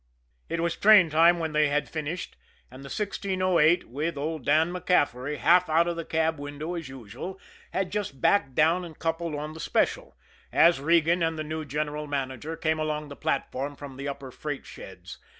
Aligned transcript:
It 0.49 0.61
was 0.61 0.75
train 0.75 1.11
time 1.11 1.37
when 1.37 1.53
they 1.53 1.67
had 1.69 1.87
finished, 1.87 2.35
and 2.71 2.81
the 2.83 2.87
1608, 2.89 3.87
with 3.87 4.17
old 4.17 4.43
Dan 4.45 4.71
MacCaffery, 4.73 5.37
half 5.37 5.69
out 5.69 5.87
of 5.87 5.95
the 5.95 6.03
cab 6.03 6.39
window 6.39 6.73
as 6.73 6.89
usual, 6.89 7.39
had 7.69 7.91
just 7.91 8.19
backed 8.19 8.55
down 8.55 8.83
and 8.83 8.97
coupled 8.97 9.35
on 9.35 9.53
the 9.53 9.59
special, 9.59 10.15
as 10.51 10.81
Regan 10.81 11.21
and 11.21 11.37
the 11.37 11.43
new 11.43 11.63
general 11.65 12.07
manager 12.07 12.57
came 12.57 12.79
along 12.79 13.09
the 13.09 13.15
platform 13.15 13.75
from 13.75 13.95
the 13.95 14.07
upper 14.07 14.31
freight 14.31 14.65
sheds. 14.65 15.19